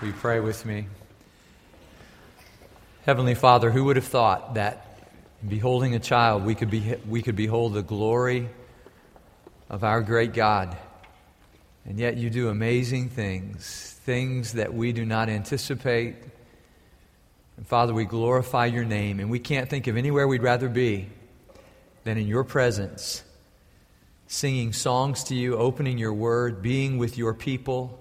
[0.00, 0.86] You pray with me?
[3.04, 4.86] Heavenly Father, who would have thought that
[5.48, 8.48] beholding a child, we could, be, we could behold the glory
[9.68, 10.76] of our great God?
[11.84, 16.14] And yet you do amazing things, things that we do not anticipate.
[17.56, 21.08] And Father, we glorify your name, and we can't think of anywhere we'd rather be
[22.04, 23.24] than in your presence,
[24.28, 27.97] singing songs to you, opening your word, being with your people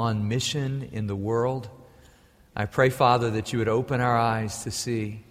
[0.00, 1.68] on mission in the world.
[2.56, 5.22] I pray, Father, that you would open our eyes to see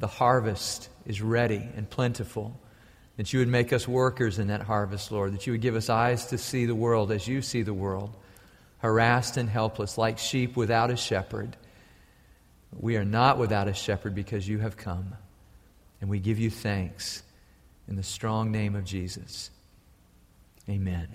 [0.00, 2.58] the harvest is ready and plentiful,
[3.16, 5.88] that you would make us workers in that harvest, Lord, that you would give us
[5.88, 8.10] eyes to see the world as you see the world,
[8.78, 11.56] harassed and helpless, like sheep without a shepherd.
[12.76, 15.14] We are not without a shepherd because you have come,
[16.00, 17.22] and we give you thanks
[17.86, 19.50] in the strong name of Jesus.
[20.68, 21.08] Amen.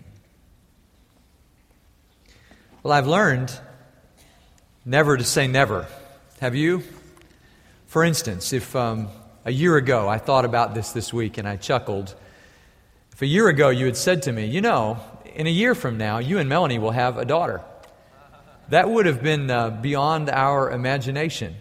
[2.83, 3.51] Well, I've learned
[4.85, 5.87] never to say never.
[6.39, 6.83] Have you?
[7.87, 9.07] For instance, if um,
[9.45, 12.13] a year ago I thought about this this week and I chuckled,
[13.13, 14.99] if a year ago you had said to me, you know,
[15.33, 17.61] in a year from now, you and Melanie will have a daughter,
[18.69, 21.55] that would have been uh, beyond our imagination.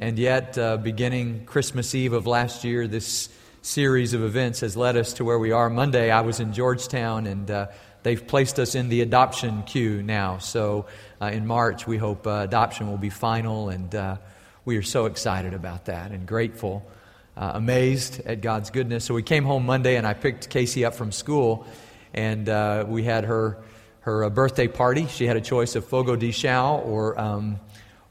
[0.00, 3.28] And yet, uh, beginning Christmas Eve of last year, this
[3.62, 5.70] series of events has led us to where we are.
[5.70, 7.66] Monday, I was in Georgetown and uh,
[8.02, 10.38] They've placed us in the adoption queue now.
[10.38, 10.86] So
[11.20, 14.16] uh, in March, we hope uh, adoption will be final, and uh,
[14.64, 16.88] we are so excited about that and grateful,
[17.36, 19.04] uh, amazed at God's goodness.
[19.04, 21.66] So we came home Monday, and I picked Casey up from school,
[22.14, 23.58] and uh, we had her
[24.00, 25.06] her uh, birthday party.
[25.08, 27.58] She had a choice of fogo de chão or um,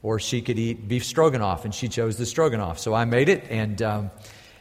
[0.02, 2.78] or she could eat beef stroganoff, and she chose the stroganoff.
[2.78, 4.10] So I made it, and um,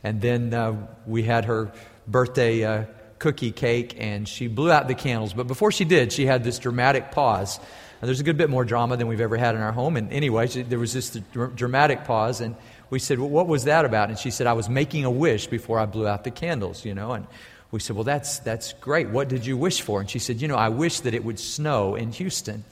[0.03, 1.73] and then we had her
[2.07, 2.87] birthday
[3.19, 5.33] cookie cake and she blew out the candles.
[5.33, 7.59] But before she did, she had this dramatic pause.
[7.99, 9.97] And there's a good bit more drama than we've ever had in our home.
[9.97, 11.17] And anyway, there was this
[11.55, 12.41] dramatic pause.
[12.41, 12.55] And
[12.89, 14.09] we said, Well, what was that about?
[14.09, 16.93] And she said, I was making a wish before I blew out the candles, you
[16.93, 17.13] know.
[17.13, 17.25] And
[17.71, 19.09] we said, Well, that's, that's great.
[19.09, 19.99] What did you wish for?
[19.99, 22.63] And she said, You know, I wish that it would snow in Houston.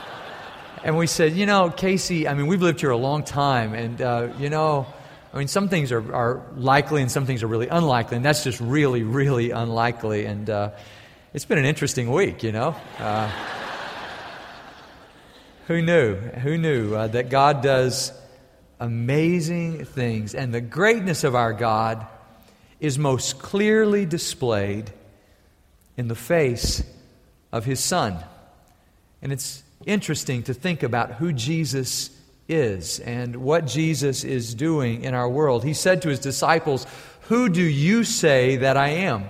[0.84, 3.72] and we said, You know, Casey, I mean, we've lived here a long time.
[3.72, 4.86] And, uh, you know,
[5.34, 8.44] I mean, some things are, are likely and some things are really unlikely, and that's
[8.44, 10.26] just really, really unlikely.
[10.26, 10.70] And uh,
[11.32, 12.76] it's been an interesting week, you know.
[13.00, 13.28] Uh,
[15.66, 16.14] who knew?
[16.14, 18.12] Who knew uh, that God does
[18.78, 20.36] amazing things?
[20.36, 22.06] And the greatness of our God
[22.78, 24.92] is most clearly displayed
[25.96, 26.84] in the face
[27.50, 28.18] of His Son.
[29.20, 32.10] And it's interesting to think about who Jesus
[32.48, 35.64] is and what Jesus is doing in our world.
[35.64, 36.86] He said to his disciples,
[37.22, 39.28] Who do you say that I am?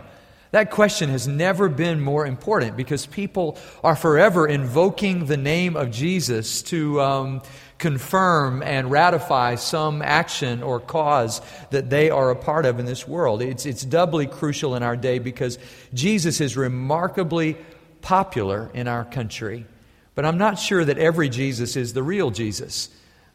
[0.50, 5.91] That question has never been more important because people are forever invoking the name of
[5.91, 7.42] Jesus to um,
[7.78, 13.06] confirm and ratify some action or cause that they are a part of in this
[13.06, 13.42] world.
[13.42, 15.58] It's, it's doubly crucial in our day because
[15.92, 17.56] Jesus is remarkably
[18.00, 19.66] popular in our country.
[20.14, 22.91] But I'm not sure that every Jesus is the real Jesus.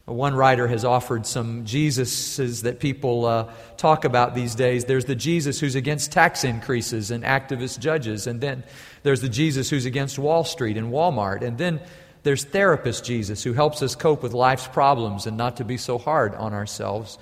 [0.09, 4.85] One writer has offered some Jesuses that people uh, talk about these days.
[4.85, 8.63] There's the Jesus who's against tax increases and activist judges, and then
[9.03, 11.79] there's the Jesus who's against Wall Street and Walmart, and then
[12.23, 15.97] there's therapist Jesus who helps us cope with life's problems and not to be so
[15.97, 17.17] hard on ourselves.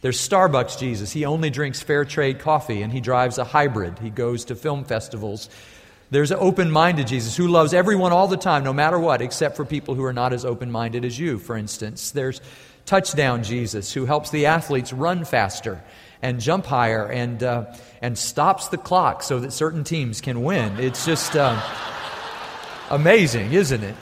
[0.00, 1.12] There's Starbucks Jesus.
[1.12, 3.98] He only drinks fair trade coffee and he drives a hybrid.
[4.00, 5.48] He goes to film festivals
[6.14, 9.56] there's an open minded Jesus who loves everyone all the time, no matter what, except
[9.56, 12.10] for people who are not as open minded as you, for instance.
[12.10, 12.40] There's
[12.86, 15.82] touchdown Jesus who helps the athletes run faster
[16.22, 20.78] and jump higher and, uh, and stops the clock so that certain teams can win.
[20.78, 21.60] It's just uh,
[22.90, 23.94] amazing, isn't it?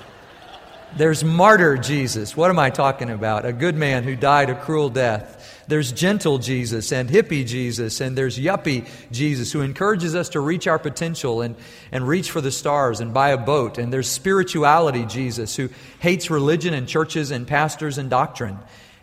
[0.96, 2.36] There's martyr Jesus.
[2.36, 3.46] What am I talking about?
[3.46, 5.41] A good man who died a cruel death.
[5.68, 10.66] There's gentle Jesus and hippie Jesus, and there's yuppie Jesus who encourages us to reach
[10.66, 11.54] our potential and,
[11.90, 13.78] and reach for the stars and buy a boat.
[13.78, 15.68] And there's spirituality Jesus who
[16.00, 18.58] hates religion and churches and pastors and doctrine.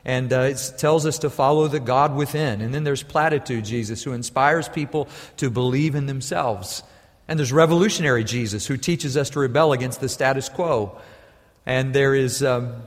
[0.05, 2.61] And uh, it tells us to follow the God within.
[2.61, 5.07] And then there's platitude Jesus who inspires people
[5.37, 6.83] to believe in themselves.
[7.27, 10.99] And there's revolutionary Jesus who teaches us to rebel against the status quo.
[11.65, 12.81] And there is um,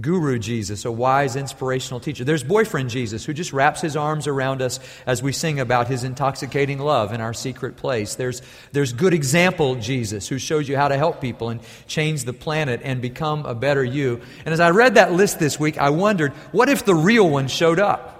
[0.00, 2.22] Guru Jesus, a wise, inspirational teacher.
[2.22, 6.04] There's boyfriend Jesus, who just wraps his arms around us as we sing about his
[6.04, 8.14] intoxicating love in our secret place.
[8.14, 8.40] There's,
[8.70, 12.80] there's good example Jesus, who shows you how to help people and change the planet
[12.84, 14.20] and become a better you.
[14.44, 17.48] And as I read that list this week, I wondered what if the real one
[17.48, 18.14] showed up?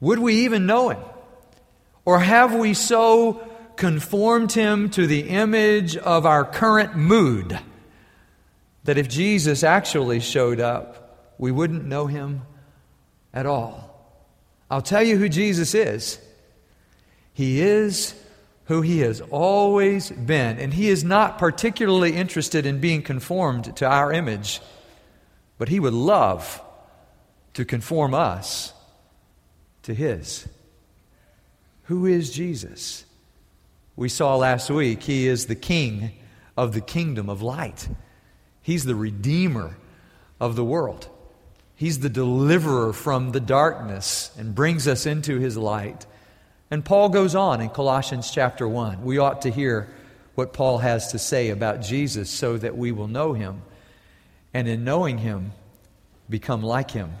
[0.00, 1.02] Would we even know him?
[2.04, 7.58] Or have we so conformed him to the image of our current mood?
[8.84, 12.42] That if Jesus actually showed up, we wouldn't know him
[13.32, 13.90] at all.
[14.70, 16.18] I'll tell you who Jesus is.
[17.32, 18.14] He is
[18.66, 23.86] who he has always been, and he is not particularly interested in being conformed to
[23.86, 24.60] our image,
[25.58, 26.62] but he would love
[27.54, 28.72] to conform us
[29.82, 30.48] to his.
[31.84, 33.04] Who is Jesus?
[33.96, 36.12] We saw last week he is the king
[36.56, 37.88] of the kingdom of light.
[38.64, 39.76] He's the redeemer
[40.40, 41.06] of the world.
[41.76, 46.06] He's the deliverer from the darkness and brings us into his light.
[46.70, 49.04] And Paul goes on in Colossians chapter 1.
[49.04, 49.88] We ought to hear
[50.34, 53.60] what Paul has to say about Jesus so that we will know him.
[54.54, 55.52] And in knowing him,
[56.30, 57.12] become like him.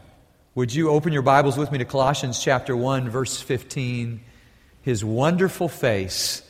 [0.54, 4.22] Would you open your Bibles with me to Colossians chapter 1, verse 15?
[4.80, 6.40] His wonderful face.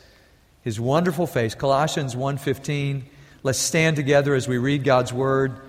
[0.63, 1.57] His wonderful face.
[1.57, 3.07] Colossians 1:15.
[3.45, 5.61] Let's stand together as we read God's word.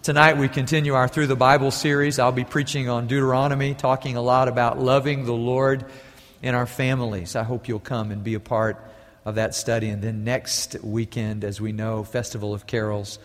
[0.00, 2.18] Tonight we continue our Through the Bible series.
[2.18, 5.84] I'll be preaching on Deuteronomy, talking a lot about loving the Lord
[6.40, 7.36] in our families.
[7.36, 8.82] I hope you'll come and be a part
[9.26, 9.90] of that study.
[9.90, 13.18] And then next weekend, as we know, Festival of Carols.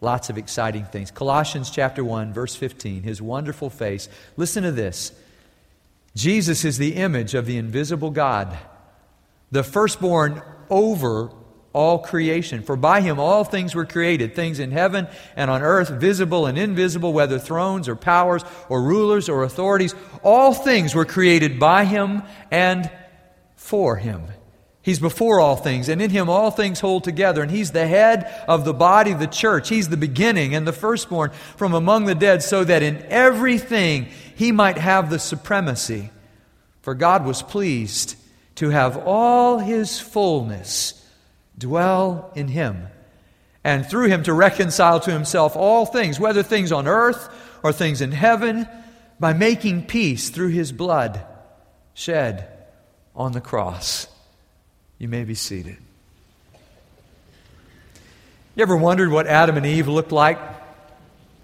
[0.00, 1.12] Lots of exciting things.
[1.12, 4.08] Colossians chapter 1, verse 15, his wonderful face.
[4.36, 5.12] Listen to this
[6.16, 8.58] Jesus is the image of the invisible God,
[9.52, 11.30] the firstborn over
[11.72, 12.62] all creation.
[12.62, 15.06] For by him all things were created, things in heaven
[15.36, 19.94] and on earth, visible and invisible, whether thrones or powers or rulers or authorities.
[20.22, 22.90] All things were created by him and
[23.56, 24.24] for him.
[24.82, 27.42] He's before all things, and in him all things hold together.
[27.42, 29.68] And he's the head of the body of the church.
[29.68, 34.52] He's the beginning and the firstborn from among the dead, so that in everything he
[34.52, 36.10] might have the supremacy.
[36.80, 38.16] For God was pleased
[38.56, 40.99] to have all his fullness
[41.56, 42.88] dwell in him,
[43.62, 47.28] and through him to reconcile to himself all things, whether things on earth
[47.62, 48.66] or things in heaven,
[49.18, 51.24] by making peace through his blood
[51.92, 52.48] shed
[53.14, 54.06] on the cross.
[54.98, 55.76] You may be seated.
[58.54, 60.38] You ever wondered what Adam and Eve looked like?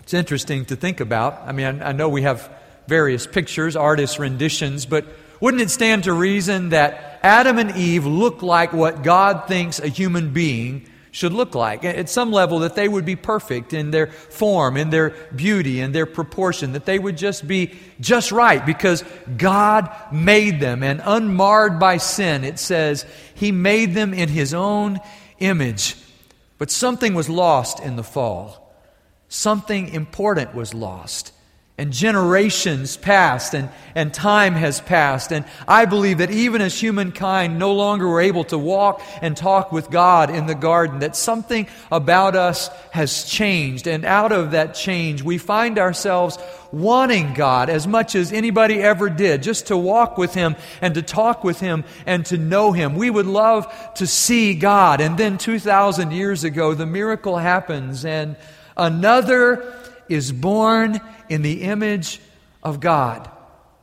[0.00, 1.43] It's interesting to think about.
[1.47, 2.50] I mean, I know we have
[2.87, 5.06] various pictures, artists' renditions, but
[5.41, 9.88] wouldn't it stand to reason that Adam and Eve look like what God thinks a
[9.88, 11.83] human being should look like.
[11.83, 15.93] At some level, that they would be perfect in their form, in their beauty, in
[15.93, 19.03] their proportion, that they would just be just right because
[19.37, 20.83] God made them.
[20.83, 25.00] And unmarred by sin, it says, He made them in His own
[25.38, 25.97] image.
[26.59, 28.62] But something was lost in the fall.
[29.29, 31.33] Something important was lost
[31.78, 35.31] and generations passed and, and time has passed.
[35.31, 39.73] And I believe that even as humankind no longer were able to walk and talk
[39.73, 43.87] with God in the garden, that something about us has changed.
[43.87, 46.38] And out of that change, we find ourselves
[46.73, 51.02] wanting God as much as anybody ever did, just to walk with Him and to
[51.02, 52.96] talk with Him and to know Him.
[52.96, 55.02] We would love to see God.
[55.02, 58.37] And then 2,000 years ago, the miracle happens and
[58.78, 59.75] another
[60.08, 62.20] is born in the image
[62.62, 63.31] of God,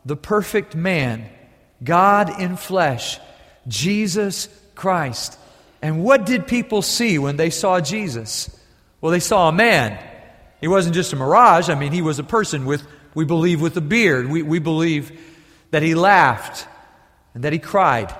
[0.05, 1.27] the perfect man,
[1.83, 3.19] God in flesh,
[3.67, 5.37] Jesus Christ.
[5.81, 8.49] And what did people see when they saw Jesus?
[9.01, 9.99] Well, they saw a man.
[10.61, 11.69] He wasn't just a mirage.
[11.69, 14.29] I mean, he was a person with, we believe, with a beard.
[14.29, 15.11] We, we believe
[15.71, 16.67] that he laughed
[17.33, 18.15] and that he cried.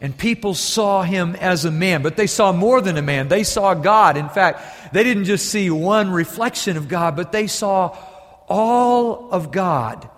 [0.00, 3.28] And people saw him as a man, but they saw more than a man.
[3.28, 4.16] They saw God.
[4.16, 7.96] In fact, they didn't just see one reflection of God, but they saw
[8.48, 10.08] all of God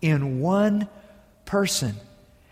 [0.00, 0.88] in one
[1.44, 1.94] person.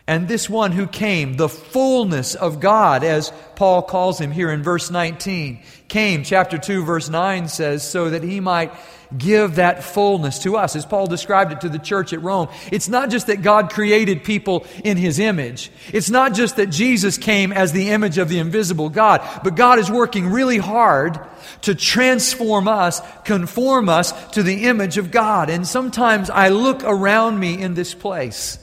[0.09, 4.63] And this one who came, the fullness of God, as Paul calls him here in
[4.63, 8.73] verse 19, came, chapter 2, verse 9 says, so that he might
[9.17, 10.77] give that fullness to us.
[10.77, 14.23] As Paul described it to the church at Rome, it's not just that God created
[14.23, 15.73] people in his image.
[15.93, 19.81] It's not just that Jesus came as the image of the invisible God, but God
[19.81, 21.19] is working really hard
[21.63, 25.51] to transform us, conform us to the image of God.
[25.51, 28.61] And sometimes I look around me in this place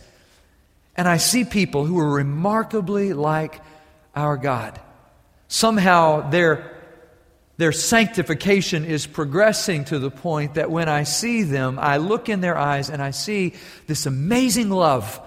[0.96, 3.62] and I see people who are remarkably like
[4.16, 4.80] our God.
[5.48, 6.74] Somehow their
[7.58, 12.42] their sanctification is progressing to the point that when I see them, I look in
[12.42, 13.54] their eyes and I see
[13.86, 15.22] this amazing love,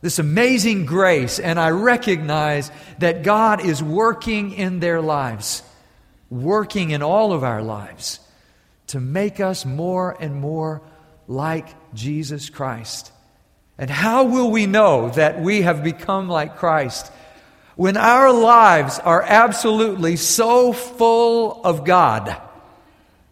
[0.00, 5.62] this amazing grace, and I recognize that God is working in their lives,
[6.30, 8.20] working in all of our lives
[8.88, 10.80] to make us more and more
[11.26, 13.12] like Jesus Christ.
[13.78, 17.12] And how will we know that we have become like Christ?
[17.76, 22.36] When our lives are absolutely so full of God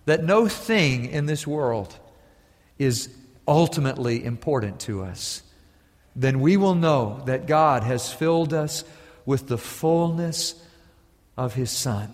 [0.04, 1.98] that no thing in this world
[2.78, 3.12] is
[3.48, 5.42] ultimately important to us,
[6.14, 8.84] then we will know that God has filled us
[9.26, 10.54] with the fullness
[11.36, 12.10] of His Son.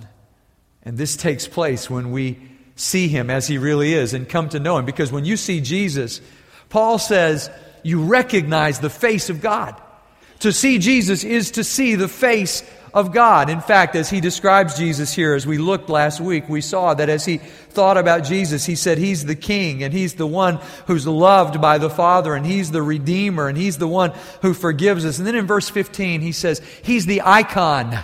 [0.83, 2.39] And this takes place when we
[2.77, 4.87] see Him as He really is and come to know Him.
[4.87, 6.23] Because when you see Jesus,
[6.71, 7.51] Paul says,
[7.83, 9.81] you recognize the face of God.
[10.41, 13.49] To see Jesus is to see the face of God.
[13.49, 17.09] In fact, as he describes Jesus here, as we looked last week, we saw that
[17.09, 21.07] as he thought about Jesus, he said he's the king and he's the one who's
[21.07, 24.13] loved by the Father and he's the Redeemer and he's the one
[24.43, 25.19] who forgives us.
[25.19, 27.99] And then in verse 15, he says he's the icon,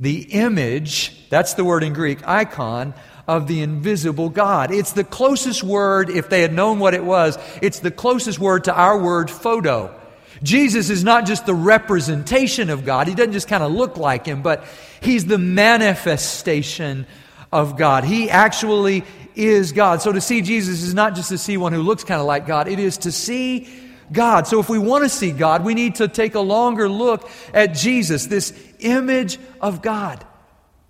[0.00, 2.94] the image, that's the word in Greek, icon
[3.26, 4.70] of the invisible God.
[4.70, 8.64] It's the closest word, if they had known what it was, it's the closest word
[8.64, 9.94] to our word photo.
[10.42, 13.08] Jesus is not just the representation of God.
[13.08, 14.64] He doesn't just kind of look like him, but
[15.00, 17.06] he's the manifestation
[17.50, 18.04] of God.
[18.04, 19.04] He actually
[19.34, 20.02] is God.
[20.02, 22.46] So to see Jesus is not just to see one who looks kind of like
[22.46, 23.68] God, it is to see
[24.12, 24.46] God.
[24.46, 27.74] So if we want to see God, we need to take a longer look at
[27.74, 30.24] Jesus, this image of God.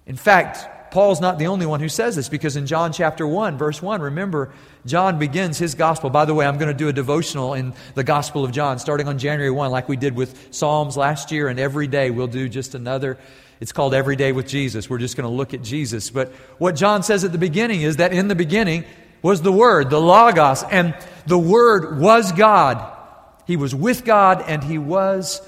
[0.06, 3.58] In fact, Paul's not the only one who says this because in John chapter 1,
[3.58, 4.52] verse 1, remember,
[4.86, 6.08] John begins his gospel.
[6.08, 9.08] By the way, I'm going to do a devotional in the Gospel of John starting
[9.08, 12.48] on January 1, like we did with Psalms last year, and every day we'll do
[12.48, 13.18] just another.
[13.58, 14.88] It's called Every Day with Jesus.
[14.88, 16.10] We're just going to look at Jesus.
[16.10, 18.84] But what John says at the beginning is that in the beginning
[19.20, 20.96] was the Word, the Logos, and
[21.26, 22.96] the Word was God.
[23.48, 25.42] He was with God and He was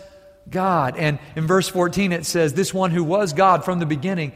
[0.50, 0.96] God.
[0.96, 4.32] And in verse 14 it says, This one who was God from the beginning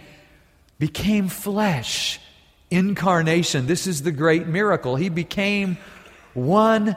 [0.80, 2.18] became flesh.
[2.72, 3.66] Incarnation.
[3.66, 4.96] This is the great miracle.
[4.96, 5.78] He became
[6.34, 6.96] one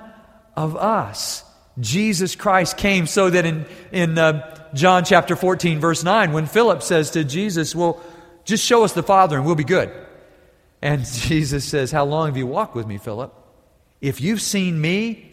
[0.56, 1.44] of us.
[1.80, 6.82] Jesus Christ came so that in, in uh, John chapter 14, verse 9, when Philip
[6.82, 8.02] says to Jesus, Well,
[8.46, 9.92] just show us the Father and we'll be good.
[10.82, 13.34] And Jesus says, How long have you walked with me, Philip?
[14.02, 15.32] If you've seen me,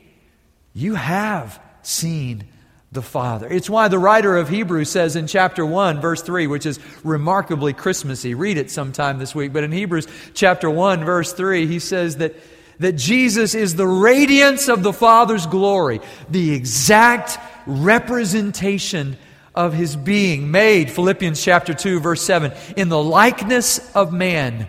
[0.72, 2.48] you have seen
[2.92, 3.46] the Father.
[3.48, 7.72] It's why the writer of Hebrews says in chapter 1, verse 3, which is remarkably
[7.72, 8.34] Christmassy.
[8.34, 9.52] Read it sometime this week.
[9.52, 12.34] But in Hebrews chapter 1, verse 3, he says that,
[12.80, 19.16] that Jesus is the radiance of the Father's glory, the exact representation
[19.54, 24.68] of his being, made, Philippians chapter 2, verse 7, in the likeness of man.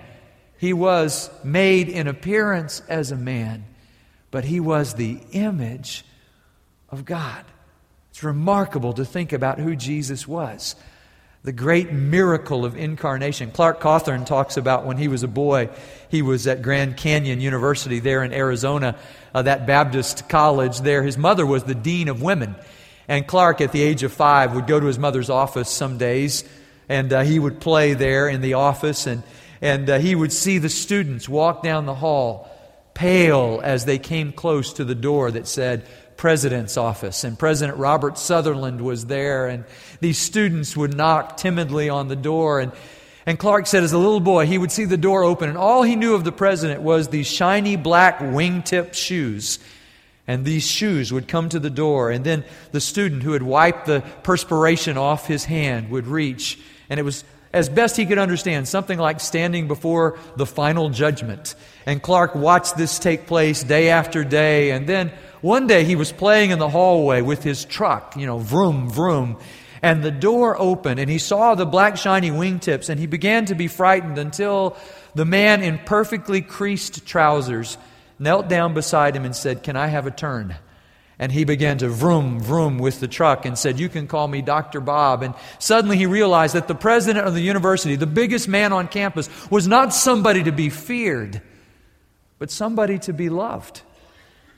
[0.58, 3.66] He was made in appearance as a man,
[4.30, 6.06] but he was the image
[6.90, 7.46] of God.
[8.22, 10.75] It's remarkable to think about who Jesus was.
[11.42, 13.50] The great miracle of incarnation.
[13.50, 15.70] Clark Cawthorn talks about when he was a boy,
[16.08, 18.96] he was at Grand Canyon University there in Arizona,
[19.34, 21.01] uh, that Baptist college there.
[21.01, 22.54] His mother was the dean of women.
[23.08, 26.44] And Clark, at the age of five, would go to his mother's office some days,
[26.88, 29.24] and uh, he would play there in the office, and,
[29.62, 32.48] and uh, he would see the students walk down the hall,
[32.94, 35.88] pale as they came close to the door that said,
[36.22, 39.66] president's office, and President Robert Sutherland was there, and
[40.01, 42.60] these students would knock timidly on the door.
[42.60, 42.72] And,
[43.25, 45.82] and Clark said, as a little boy, he would see the door open, and all
[45.82, 49.58] he knew of the president was these shiny black wingtip shoes.
[50.28, 53.88] And these shoes would come to the door, and then the student who had wiped
[53.88, 58.67] the perspiration off his hand would reach, and it was as best he could understand,
[58.67, 61.55] something like standing before the final judgment.
[61.86, 66.12] And Clark watched this take place day after day, and then one day he was
[66.12, 69.38] playing in the hallway with his truck, you know, vroom, vroom,
[69.81, 73.55] and the door opened and he saw the black shiny wingtips and he began to
[73.55, 74.77] be frightened until
[75.15, 77.77] the man in perfectly creased trousers
[78.20, 80.55] knelt down beside him and said, Can I have a turn?
[81.22, 84.42] And he began to vroom, vroom with the truck and said, You can call me
[84.42, 84.82] Dr.
[84.82, 85.22] Bob.
[85.22, 89.30] And suddenly he realized that the president of the university, the biggest man on campus,
[89.51, 91.44] was not somebody to be feared,
[92.40, 93.84] but somebody to be loved.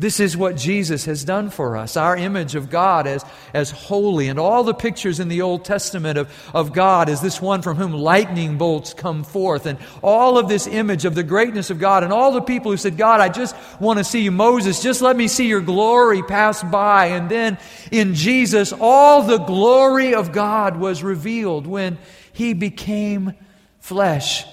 [0.03, 1.95] This is what Jesus has done for us.
[1.95, 6.17] Our image of God as, as holy, and all the pictures in the Old Testament
[6.17, 10.49] of, of God as this one from whom lightning bolts come forth, and all of
[10.49, 13.29] this image of the greatness of God, and all the people who said, God, I
[13.29, 14.31] just want to see you.
[14.31, 17.05] Moses, just let me see your glory pass by.
[17.05, 17.57] And then
[17.89, 21.97] in Jesus, all the glory of God was revealed when
[22.33, 23.35] he became
[23.79, 24.43] flesh.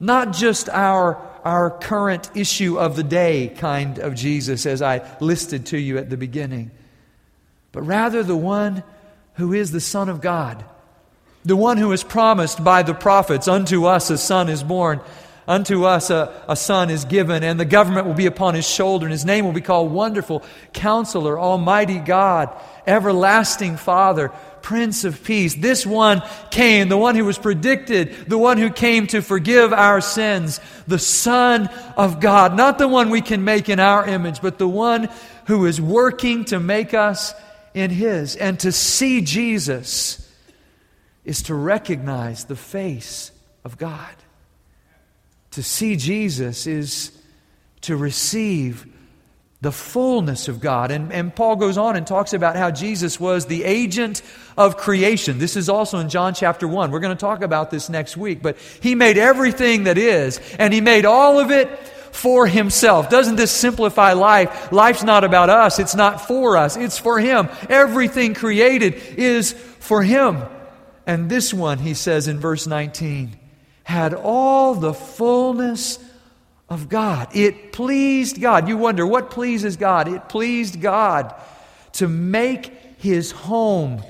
[0.00, 5.66] Not just our our current issue of the day kind of Jesus, as I listed
[5.66, 6.70] to you at the beginning,
[7.72, 8.82] but rather the one
[9.34, 10.64] who is the Son of God,
[11.44, 15.00] the one who is promised by the prophets, unto us a son is born.
[15.48, 19.06] Unto us a, a son is given, and the government will be upon his shoulder,
[19.06, 22.54] and his name will be called Wonderful, Counselor, Almighty God,
[22.86, 24.30] Everlasting Father,
[24.62, 25.54] Prince of Peace.
[25.54, 30.00] This one came, the one who was predicted, the one who came to forgive our
[30.00, 32.56] sins, the Son of God.
[32.56, 35.08] Not the one we can make in our image, but the one
[35.46, 37.34] who is working to make us
[37.74, 38.36] in His.
[38.36, 40.28] And to see Jesus
[41.24, 43.32] is to recognize the face
[43.64, 44.14] of God.
[45.52, 47.12] To see Jesus is
[47.82, 48.86] to receive
[49.60, 50.90] the fullness of God.
[50.90, 54.22] And, and Paul goes on and talks about how Jesus was the agent
[54.56, 55.38] of creation.
[55.38, 56.90] This is also in John chapter 1.
[56.90, 58.42] We're going to talk about this next week.
[58.42, 61.68] But he made everything that is, and he made all of it
[62.12, 63.10] for himself.
[63.10, 64.72] Doesn't this simplify life?
[64.72, 67.48] Life's not about us, it's not for us, it's for him.
[67.68, 70.42] Everything created is for him.
[71.06, 73.38] And this one, he says in verse 19,
[73.82, 75.98] had all the fullness
[76.70, 77.28] of God.
[77.34, 78.68] It pleased God.
[78.68, 80.08] You wonder, what pleases God?
[80.08, 81.34] It pleased God
[81.94, 84.02] to make his home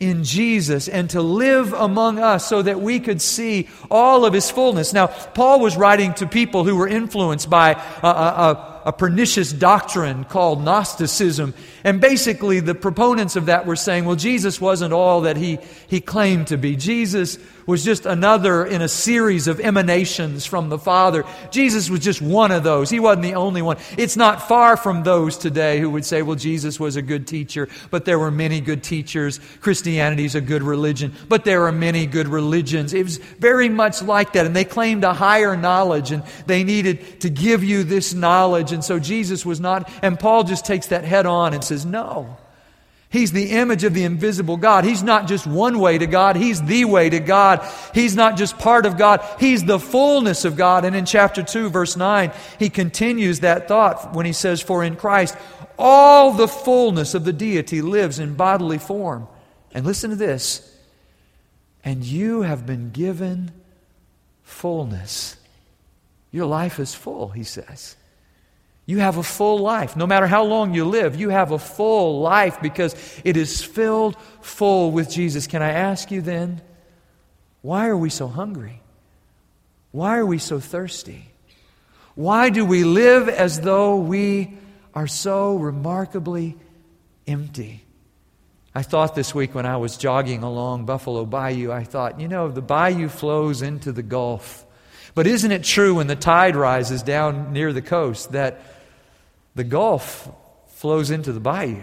[0.00, 4.50] in Jesus and to live among us so that we could see all of his
[4.50, 4.92] fullness.
[4.92, 7.72] Now, Paul was writing to people who were influenced by
[8.02, 11.54] a, a, a, pernicious doctrine called Gnosticism.
[11.84, 16.00] And basically, the proponents of that were saying, well, Jesus wasn't all that he, he
[16.00, 16.76] claimed to be.
[16.76, 21.24] Jesus was just another in a series of emanations from the Father.
[21.50, 22.90] Jesus was just one of those.
[22.90, 23.78] He wasn't the only one.
[23.96, 27.68] It's not far from those today who would say, well, Jesus was a good teacher,
[27.90, 29.40] but there were many good teachers.
[29.60, 32.92] Christianity is a good religion, but there are many good religions.
[32.92, 34.46] It was very much like that.
[34.46, 38.72] And they claimed a higher knowledge and they needed to give you this knowledge.
[38.72, 42.36] And so Jesus was not, and Paul just takes that head on and says, no.
[43.14, 44.84] He's the image of the invisible God.
[44.84, 47.64] He's not just one way to God, He's the way to God.
[47.94, 50.84] He's not just part of God, He's the fullness of God.
[50.84, 54.96] And in chapter 2, verse 9, he continues that thought when he says, For in
[54.96, 55.36] Christ
[55.78, 59.28] all the fullness of the deity lives in bodily form.
[59.72, 60.68] And listen to this.
[61.84, 63.52] And you have been given
[64.42, 65.36] fullness.
[66.32, 67.94] Your life is full, he says.
[68.86, 69.96] You have a full life.
[69.96, 72.94] No matter how long you live, you have a full life because
[73.24, 75.46] it is filled full with Jesus.
[75.46, 76.60] Can I ask you then,
[77.62, 78.82] why are we so hungry?
[79.90, 81.24] Why are we so thirsty?
[82.14, 84.58] Why do we live as though we
[84.94, 86.56] are so remarkably
[87.26, 87.84] empty?
[88.74, 92.50] I thought this week when I was jogging along Buffalo Bayou, I thought, you know,
[92.50, 94.66] the bayou flows into the Gulf.
[95.14, 98.60] But isn't it true when the tide rises down near the coast that
[99.54, 100.28] the Gulf
[100.84, 101.80] flows into the bayou.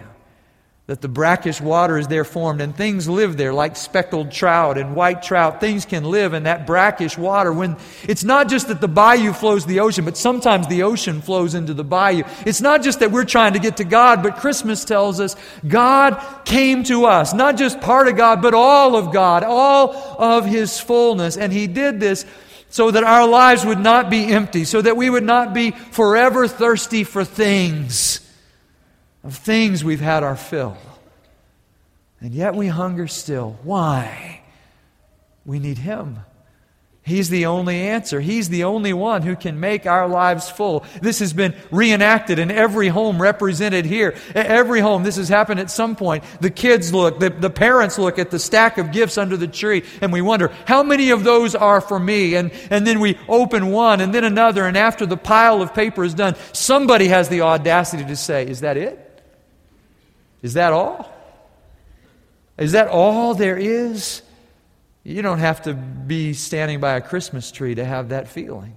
[0.87, 4.93] That the brackish water is there formed, and things live there like speckled trout and
[4.93, 5.61] white trout.
[5.61, 7.53] Things can live in that brackish water.
[7.53, 11.55] When it's not just that the bayou flows the ocean, but sometimes the ocean flows
[11.55, 12.23] into the bayou.
[12.45, 16.21] It's not just that we're trying to get to God, but Christmas tells us God
[16.43, 20.79] came to us, not just part of God, but all of God, all of His
[20.79, 21.37] fullness.
[21.37, 22.25] And He did this
[22.71, 26.47] so that our lives would not be empty, so that we would not be forever
[26.47, 28.19] thirsty for things,
[29.23, 30.77] of things we've had our fill.
[32.21, 33.59] And yet we hunger still.
[33.63, 34.41] Why?
[35.45, 36.19] We need Him.
[37.03, 38.21] He's the only answer.
[38.21, 40.85] He's the only one who can make our lives full.
[41.01, 44.15] This has been reenacted in every home represented here.
[44.35, 46.23] Every home, this has happened at some point.
[46.41, 49.83] The kids look, the, the parents look at the stack of gifts under the tree,
[49.99, 52.35] and we wonder, how many of those are for me?
[52.35, 56.03] And, and then we open one, and then another, and after the pile of paper
[56.03, 59.23] is done, somebody has the audacity to say, Is that it?
[60.43, 61.11] Is that all?
[62.59, 64.21] Is that all there is?
[65.03, 68.75] You don't have to be standing by a Christmas tree to have that feeling.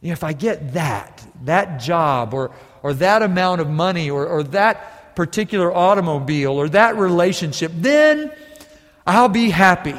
[0.00, 2.50] You know, if I get that, that job, or,
[2.82, 8.32] or that amount of money, or, or that particular automobile, or that relationship, then
[9.06, 9.96] I'll be happy.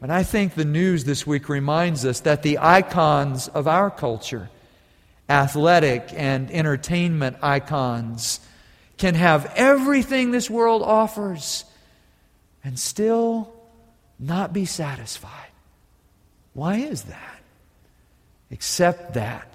[0.00, 4.50] And I think the news this week reminds us that the icons of our culture,
[5.28, 8.40] athletic and entertainment icons,
[8.98, 11.64] can have everything this world offers
[12.64, 13.52] and still
[14.22, 15.50] not be satisfied.
[16.54, 17.42] Why is that?
[18.50, 19.52] Except that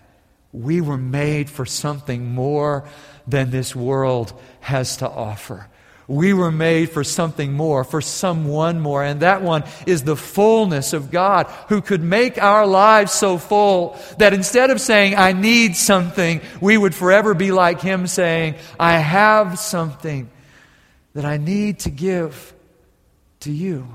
[0.51, 2.87] we were made for something more
[3.27, 5.67] than this world has to offer.
[6.09, 10.93] We were made for something more, for someone more, and that one is the fullness
[10.93, 15.75] of God who could make our lives so full that instead of saying, I need
[15.75, 20.29] something, we would forever be like Him saying, I have something
[21.13, 22.53] that I need to give
[23.41, 23.87] to you.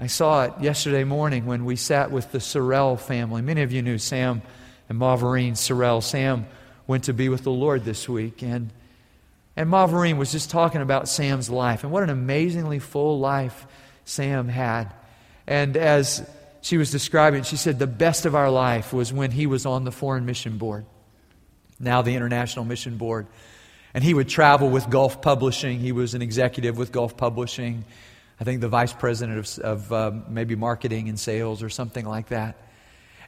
[0.00, 3.42] I saw it yesterday morning when we sat with the Sorrell family.
[3.42, 4.42] Many of you knew Sam
[4.88, 6.02] and Maureen Sorrell.
[6.02, 6.46] Sam
[6.86, 8.70] went to be with the Lord this week, and,
[9.56, 13.66] and Maureen was just talking about Sam's life and what an amazingly full life
[14.04, 14.92] Sam had.
[15.46, 16.28] And as
[16.62, 19.84] she was describing, she said the best of our life was when he was on
[19.84, 20.86] the Foreign Mission Board,
[21.78, 23.26] now the International Mission Board.
[23.94, 25.78] And he would travel with Gulf Publishing.
[25.78, 27.84] He was an executive with Gulf Publishing.
[28.42, 32.30] I think the vice president of, of uh, maybe marketing and sales or something like
[32.30, 32.56] that.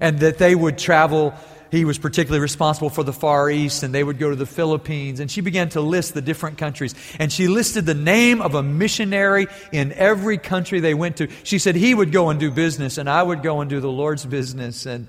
[0.00, 1.34] And that they would travel.
[1.70, 5.20] He was particularly responsible for the Far East, and they would go to the Philippines.
[5.20, 6.96] And she began to list the different countries.
[7.20, 11.28] And she listed the name of a missionary in every country they went to.
[11.44, 13.92] She said he would go and do business, and I would go and do the
[13.92, 14.84] Lord's business.
[14.84, 15.06] And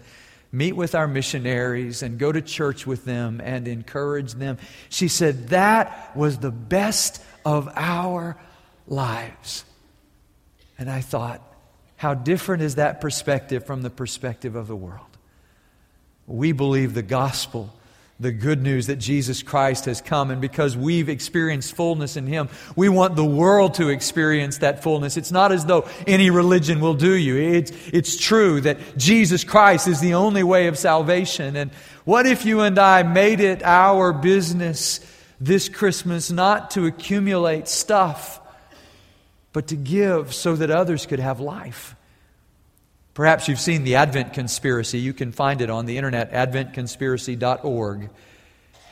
[0.52, 4.60] meet with our missionaries and go to church with them and encourage them.
[4.90, 8.38] She said that was the best of our
[8.88, 9.66] lives.
[10.78, 11.42] And I thought,
[11.98, 15.06] how different is that perspective from the perspective of the world?
[16.28, 17.74] We believe the gospel
[18.20, 20.32] the good news that Jesus Christ has come.
[20.32, 25.18] And because we've experienced fullness in Him, we want the world to experience that fullness.
[25.18, 27.36] It's not as though any religion will do you.
[27.36, 31.58] It's, it's true that Jesus Christ is the only way of salvation.
[31.58, 31.72] And
[32.06, 35.02] what if you and I made it our business
[35.42, 38.40] this Christmas not to accumulate stuff,
[39.56, 41.96] but to give so that others could have life?
[43.14, 45.00] Perhaps you've seen the Advent Conspiracy.
[45.00, 48.10] You can find it on the internet, adventconspiracy.org.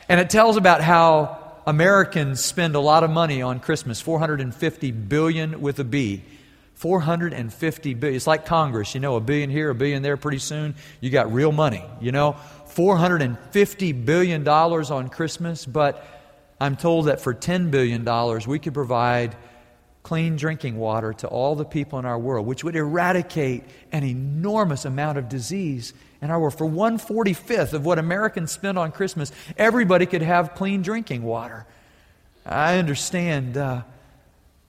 [0.08, 5.60] And it tells about how Americans spend a lot of money on Christmas 450 billion
[5.60, 6.22] with a B.
[6.76, 8.16] 450 billion.
[8.16, 10.16] It's like Congress, you know, a billion here, a billion there.
[10.16, 12.36] Pretty soon, you got real money, you know.
[12.68, 16.02] 450 billion dollars on Christmas, but
[16.58, 19.36] I'm told that for 10 billion dollars, we could provide
[20.04, 24.84] clean drinking water to all the people in our world, which would eradicate an enormous
[24.84, 26.54] amount of disease in our world.
[26.56, 31.66] For 145th of what Americans spend on Christmas, everybody could have clean drinking water.
[32.44, 33.82] I understand uh,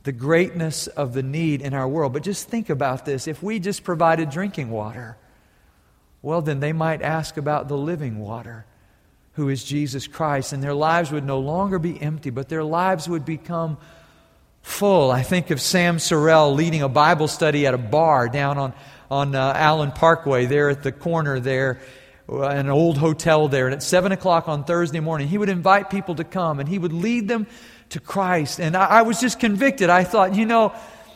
[0.03, 3.27] the greatness of the need in our world, but just think about this.
[3.27, 5.17] If we just provided drinking water,
[6.21, 8.65] well, then they might ask about the living water,
[9.33, 13.09] who is Jesus Christ, and their lives would no longer be empty, but their lives
[13.09, 13.77] would become
[14.65, 15.11] full.
[15.11, 18.73] I think of Sam Sorrell leading a Bible study at a bar down on,
[19.11, 21.79] on uh, Allen Parkway, there at the corner there,
[22.27, 23.67] uh, an old hotel there.
[23.67, 26.79] And at 7 o'clock on Thursday morning, he would invite people to come and he
[26.79, 27.45] would lead them
[27.89, 28.59] to Christ.
[28.59, 29.91] And I, I was just convicted.
[29.91, 30.73] I thought, you know,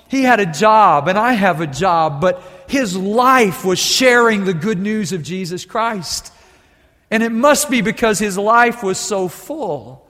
[0.07, 4.53] he had a job and I have a job, but his life was sharing the
[4.53, 6.31] good news of Jesus Christ.
[7.09, 10.07] And it must be because his life was so full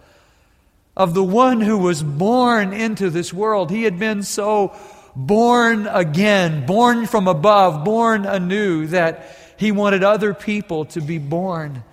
[0.99, 3.71] of the one who was born into this world.
[3.71, 4.75] He had been so
[5.15, 11.85] born again, born from above, born anew, that he wanted other people to be born.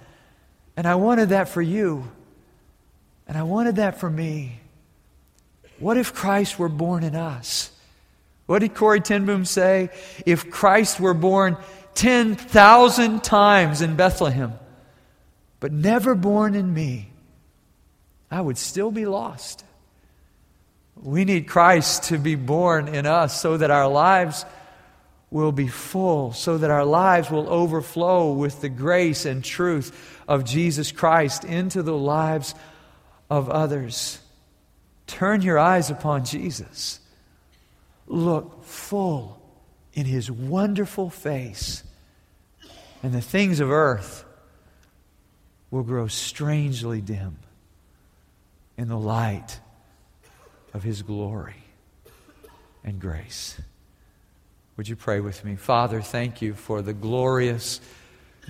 [0.77, 2.11] And I wanted that for you.
[3.29, 4.59] And I wanted that for me.
[5.79, 7.71] What if Christ were born in us?
[8.47, 9.91] What did Corrie ten Boom say?
[10.27, 11.59] If Christ were born
[11.95, 14.55] 10,000 times in Bethlehem,
[15.61, 17.13] but never born in me,
[18.31, 19.65] I would still be lost.
[20.97, 24.45] We need Christ to be born in us so that our lives
[25.31, 30.45] will be full, so that our lives will overflow with the grace and truth of
[30.45, 32.55] Jesus Christ into the lives
[33.29, 34.21] of others.
[35.07, 37.01] Turn your eyes upon Jesus.
[38.07, 39.41] Look full
[39.93, 41.83] in his wonderful face,
[43.03, 44.25] and the things of earth
[45.71, 47.39] will grow strangely dim
[48.77, 49.61] in the light
[50.75, 51.65] of His glory
[52.85, 53.61] and grace.
[54.77, 55.57] Would you pray with me?
[55.57, 57.81] Father, thank you for the glorious,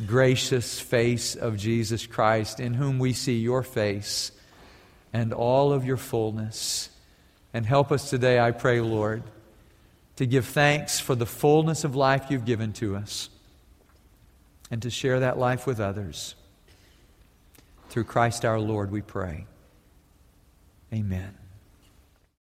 [0.07, 4.33] gracious face of Jesus Christ, in whom we see your face
[5.13, 6.91] and all of your fullness.
[7.55, 9.23] And help us today, I pray, Lord,
[10.17, 13.31] to give thanks for the fullness of life you've given to us
[14.71, 16.35] and to share that life with others.
[17.89, 19.47] Through Christ our Lord, we pray.
[20.97, 21.46] Amen.